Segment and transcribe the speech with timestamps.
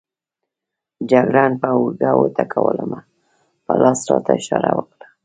[1.11, 2.91] جګړن پر اوږه وټکولم،
[3.65, 5.05] په لاس یې راته اشاره وکړه.